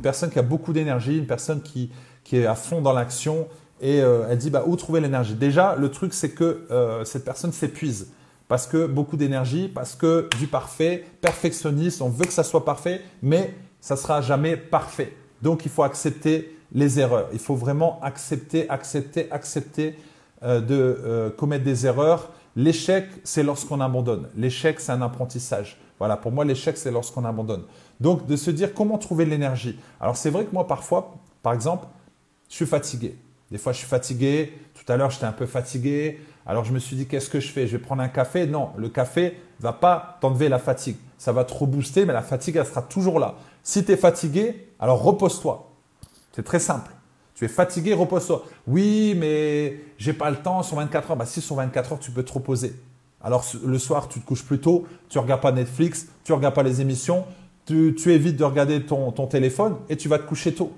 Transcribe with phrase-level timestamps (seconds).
[0.00, 1.90] Une personne qui a beaucoup d'énergie, une personne qui,
[2.32, 3.48] est à fond dans l'action
[3.80, 5.34] et euh, elle dit bah, où trouver l'énergie?
[5.34, 8.08] Déjà, le truc c'est que euh, cette personne s'épuise
[8.48, 13.02] parce que beaucoup d'énergie, parce que du parfait, perfectionniste, on veut que ça soit parfait,
[13.22, 15.12] mais ça sera jamais parfait.
[15.42, 17.28] Donc il faut accepter les erreurs.
[17.32, 19.96] Il faut vraiment accepter, accepter, accepter
[20.42, 22.30] euh, de commettre des erreurs.
[22.56, 24.28] L'échec, c'est lorsqu'on abandonne.
[24.36, 25.78] L'échec, c'est un apprentissage.
[25.98, 27.64] Voilà, pour moi, l'échec, c'est lorsqu'on abandonne.
[28.00, 29.78] Donc, de se dire comment trouver l'énergie.
[30.00, 31.86] Alors, c'est vrai que moi, parfois, par exemple,
[32.48, 33.16] je suis fatigué.
[33.50, 34.58] Des fois, je suis fatigué.
[34.74, 36.20] Tout à l'heure, j'étais un peu fatigué.
[36.46, 37.66] Alors, je me suis dit, qu'est-ce que je fais?
[37.66, 38.46] Je vais prendre un café?
[38.46, 40.96] Non, le café va pas t'enlever la fatigue.
[41.18, 43.34] Ça va te rebooster, mais la fatigue, elle sera toujours là.
[43.62, 45.70] Si tu es fatigué, alors repose-toi.
[46.32, 46.90] C'est très simple.
[47.40, 48.44] Tu es fatigué, repose-toi.
[48.66, 51.16] Oui, mais j'ai pas le temps, sur 24 heures.
[51.16, 52.74] Bah, si sur 24 heures, tu peux te reposer.
[53.22, 56.62] Alors le soir, tu te couches plus tôt, tu regardes pas Netflix, tu regardes pas
[56.62, 57.24] les émissions,
[57.64, 60.74] tu, évites de regarder ton, téléphone et tu vas te coucher tôt.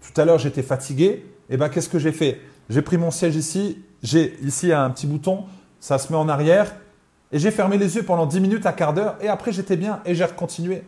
[0.00, 1.04] Tout à l'heure, j'étais fatigué.
[1.04, 2.40] Et eh ben, qu'est-ce que j'ai fait?
[2.70, 3.84] J'ai pris mon siège ici.
[4.02, 5.44] J'ai ici un petit bouton.
[5.80, 6.76] Ça se met en arrière.
[7.30, 9.16] Et j'ai fermé les yeux pendant 10 minutes, un quart d'heure.
[9.20, 10.82] Et après, j'étais bien et j'ai continué.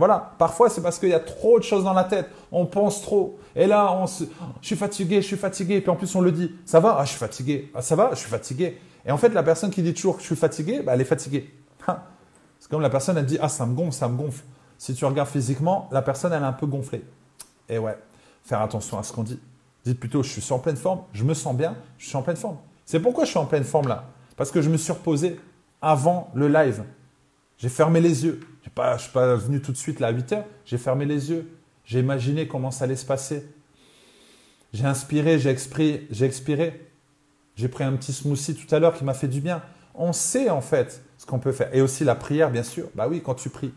[0.00, 0.32] Voilà.
[0.38, 2.30] Parfois, c'est parce qu'il y a trop de choses dans la tête.
[2.50, 3.38] On pense trop.
[3.54, 4.24] Et là, on se...
[4.62, 5.74] je suis fatigué, je suis fatigué.
[5.74, 6.52] Et puis en plus, on le dit.
[6.64, 6.96] Ça va?
[6.98, 7.70] Ah, je suis fatigué.
[7.74, 8.08] Ah, ça va?
[8.14, 8.80] Je suis fatigué.
[9.04, 11.04] Et en fait, la personne qui dit toujours que je suis fatigué, bah, elle est
[11.04, 11.52] fatiguée.
[11.86, 11.98] Hein?
[12.58, 14.42] C'est comme la personne, elle dit Ah, ça me gonfle, ça me gonfle.
[14.78, 17.04] Si tu regardes physiquement, la personne, elle est un peu gonflée.
[17.68, 17.98] Et ouais,
[18.42, 19.38] faire attention à ce qu'on dit.
[19.84, 22.36] Dites plutôt Je suis en pleine forme, je me sens bien, je suis en pleine
[22.36, 22.56] forme.
[22.86, 24.04] C'est pourquoi je suis en pleine forme là?
[24.34, 25.38] Parce que je me suis reposé
[25.82, 26.84] avant le live.
[27.58, 28.40] J'ai fermé les yeux.
[28.64, 30.44] Je ne suis pas venu tout de suite là à 8 heures.
[30.64, 31.50] J'ai fermé les yeux.
[31.84, 33.46] J'ai imaginé comment ça allait se passer.
[34.72, 36.88] J'ai inspiré, j'ai expiré, j'ai expiré.
[37.56, 39.62] J'ai pris un petit smoothie tout à l'heure qui m'a fait du bien.
[39.94, 41.74] On sait en fait ce qu'on peut faire.
[41.74, 42.88] Et aussi la prière, bien sûr.
[42.94, 43.72] Bah oui, quand tu pries.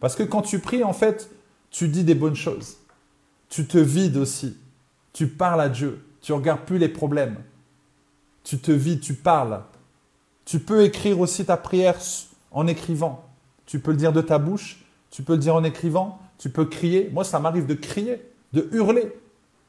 [0.00, 1.30] Parce que quand tu pries, en fait,
[1.70, 2.76] tu dis des bonnes choses.
[3.48, 4.56] Tu te vides aussi.
[5.12, 6.04] Tu parles à Dieu.
[6.20, 7.38] Tu regardes plus les problèmes.
[8.44, 9.62] Tu te vides, tu parles.
[10.44, 11.96] Tu peux écrire aussi ta prière
[12.50, 13.24] en écrivant.
[13.66, 14.84] Tu peux le dire de ta bouche.
[15.10, 16.18] Tu peux le dire en écrivant.
[16.38, 17.10] Tu peux crier.
[17.12, 18.20] Moi, ça m'arrive de crier,
[18.52, 19.12] de hurler.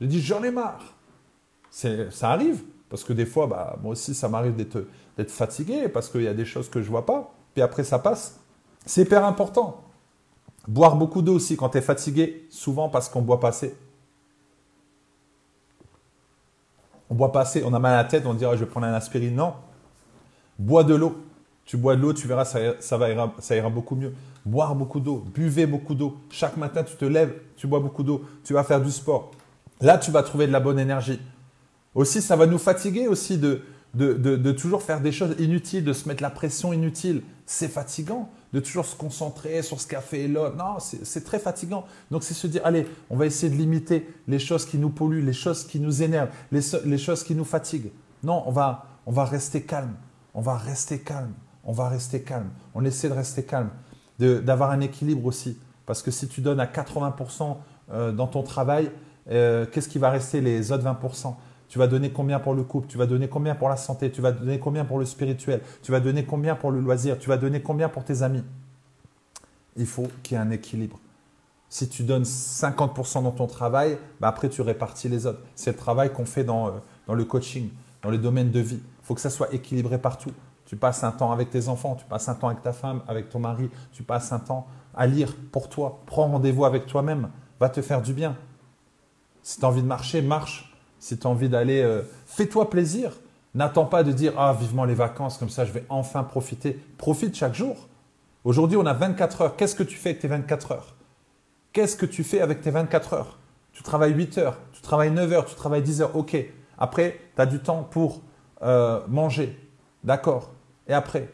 [0.02, 0.96] Je dis, j'en ai marre.
[1.70, 2.64] Ça arrive.
[2.90, 6.34] Parce que des fois, bah, moi aussi, ça m'arrive d'être fatigué parce qu'il y a
[6.34, 7.34] des choses que je ne vois pas.
[7.54, 8.40] Puis après, ça passe.
[8.86, 9.82] C'est hyper important.
[10.68, 13.76] Boire beaucoup d'eau aussi quand tu es fatigué, souvent parce qu'on boit pas assez.
[17.10, 18.88] On boit pas assez, on a mal à la tête, on dit je vais prendre
[18.88, 19.36] un aspirine.
[19.36, 19.54] Non.
[20.58, 21.18] Bois de l'eau.
[21.66, 24.14] Tu bois de l'eau, tu verras, ça, ira, beaucoup mieux.
[24.46, 26.18] Boire beaucoup d'eau, buvez beaucoup d'eau.
[26.30, 29.32] Chaque matin, tu te lèves, tu bois beaucoup d'eau, tu vas faire du sport.
[29.82, 31.20] Là, tu vas trouver de la bonne énergie.
[31.96, 36.22] Aussi, ça va nous fatiguer aussi de, toujours faire des choses inutiles, de se mettre
[36.22, 37.24] la pression inutile.
[37.48, 40.56] C'est fatigant de toujours se concentrer sur ce qu'a fait l'autre.
[40.56, 41.86] Non, c'est très fatigant.
[42.12, 45.26] Donc, c'est se dire, allez, on va essayer de limiter les choses qui nous polluent,
[45.26, 47.92] les choses qui nous énervent, les, choses qui nous fatiguent.
[48.24, 49.96] Non, on va rester calme.
[50.36, 51.34] On va rester calme.
[51.66, 52.50] On va rester calme.
[52.74, 53.70] On essaie de rester calme.
[54.20, 55.60] D'avoir un équilibre aussi.
[55.86, 57.58] Parce que si tu donnes à 80%
[57.92, 58.92] euh, dans ton travail,
[59.30, 61.36] euh, qu'est-ce qui va rester les autres 20%
[61.68, 62.88] tu vas donner combien pour le couple?
[62.88, 64.12] Tu vas donner combien pour la santé?
[64.12, 65.62] Tu vas donner combien pour le spirituel?
[65.82, 67.18] Tu vas donner combien pour le loisir?
[67.20, 68.44] Tu vas donner combien pour tes amis?
[69.76, 71.00] Il faut qu'il y ait un équilibre.
[71.68, 75.42] Si tu donnes 50% dans ton travail, bah après tu répartis les autres.
[75.56, 76.72] C'est le travail qu'on fait dans, euh,
[77.08, 77.70] dans le coaching,
[78.04, 78.80] dans les domaines de vie.
[78.82, 80.32] Il faut que ça soit équilibré partout.
[80.66, 83.30] Tu passes un temps avec tes enfants, tu passes un temps avec ta femme, avec
[83.30, 86.02] ton mari, tu passes un temps à lire pour toi.
[86.06, 88.36] Prends rendez-vous avec toi-même, va te faire du bien.
[89.44, 90.74] Si tu as envie de marcher, marche.
[90.98, 93.12] Si tu as envie d'aller, euh, fais-toi plaisir.
[93.54, 96.80] N'attends pas de dire Ah, vivement les vacances, comme ça je vais enfin profiter.
[96.98, 97.88] Profite chaque jour.
[98.44, 99.56] Aujourd'hui, on a 24 heures.
[99.56, 100.96] Qu'est-ce que tu fais avec tes 24 heures?
[101.74, 103.38] Qu'est-ce que tu fais avec tes 24 heures?
[103.72, 106.16] Tu travailles 8 heures, tu travailles 9 heures, tu travailles 10 heures.
[106.16, 106.38] Ok.
[106.78, 108.22] Après, tu as du temps pour
[108.62, 109.60] euh, manger.
[110.06, 110.52] D'accord.
[110.88, 111.30] Et après,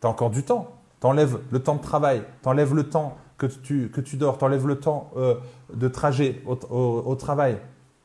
[0.00, 0.72] tu as encore du temps.
[1.00, 4.38] Tu enlèves le temps de travail, tu enlèves le temps que tu, que tu dors,
[4.38, 5.36] tu enlèves le temps euh,
[5.72, 7.58] de trajet au travail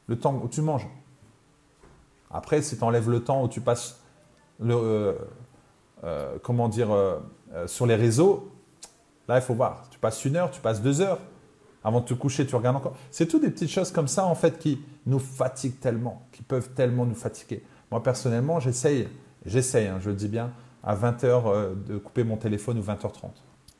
[0.07, 0.87] le temps où tu manges.
[2.29, 3.99] Après, si tu enlèves le temps où tu passes
[4.59, 5.13] le, euh,
[6.03, 6.89] euh, comment dire,
[7.65, 8.51] sur les réseaux,
[9.27, 9.89] là, il faut voir.
[9.89, 11.19] Tu passes une heure, tu passes deux heures.
[11.83, 12.95] Avant de te coucher, tu regardes encore.
[13.11, 16.69] C'est tout des petites choses comme ça, en fait, qui nous fatiguent tellement, qui peuvent
[16.69, 17.63] tellement nous fatiguer.
[17.91, 19.09] Moi, personnellement, j'essaye,
[19.45, 20.51] j'essaye, hein, je le dis bien,
[20.83, 23.31] à 20h de couper mon téléphone ou 20h30.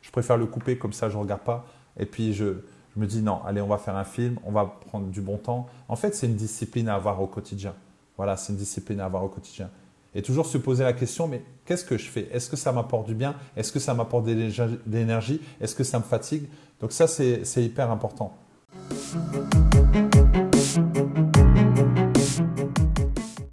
[0.02, 1.66] Je préfère le couper, comme ça, je ne regarde pas.
[1.98, 2.56] Et puis, je,
[2.96, 5.38] je me dis non, allez, on va faire un film, on va prendre du bon
[5.38, 5.68] temps.
[5.88, 7.74] En fait, c'est une discipline à avoir au quotidien.
[8.18, 9.70] Voilà, c'est une discipline à avoir au quotidien.
[10.16, 12.30] Et toujours se poser la question, mais qu'est-ce que je fais?
[12.32, 13.36] Est-ce que ça m'apporte du bien?
[13.58, 14.50] Est-ce que ça m'apporte de
[14.86, 16.48] l'énergie Est-ce que ça me fatigue?
[16.80, 18.38] Donc ça, c'est hyper important.